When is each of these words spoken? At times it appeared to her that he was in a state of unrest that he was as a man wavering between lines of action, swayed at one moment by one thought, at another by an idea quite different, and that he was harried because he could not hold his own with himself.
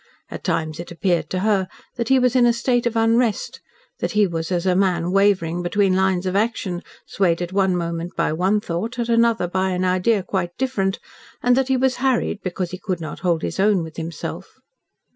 At 0.31 0.43
times 0.43 0.79
it 0.79 0.89
appeared 0.89 1.29
to 1.29 1.41
her 1.41 1.67
that 1.95 2.09
he 2.09 2.17
was 2.17 2.35
in 2.35 2.47
a 2.47 2.53
state 2.53 2.87
of 2.87 2.95
unrest 2.95 3.61
that 3.99 4.13
he 4.13 4.25
was 4.25 4.51
as 4.51 4.65
a 4.65 4.75
man 4.75 5.11
wavering 5.11 5.61
between 5.61 5.95
lines 5.95 6.25
of 6.25 6.35
action, 6.35 6.81
swayed 7.05 7.39
at 7.39 7.53
one 7.53 7.75
moment 7.77 8.15
by 8.15 8.33
one 8.33 8.61
thought, 8.61 8.97
at 8.97 9.09
another 9.09 9.47
by 9.47 9.69
an 9.69 9.85
idea 9.85 10.23
quite 10.23 10.57
different, 10.57 10.97
and 11.43 11.55
that 11.55 11.67
he 11.67 11.77
was 11.77 11.97
harried 11.97 12.41
because 12.41 12.71
he 12.71 12.79
could 12.79 12.99
not 12.99 13.19
hold 13.19 13.43
his 13.43 13.59
own 13.59 13.83
with 13.83 13.97
himself. 13.97 14.55